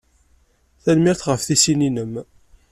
[0.83, 2.13] Tanemmirt ɣef tisin-nnem.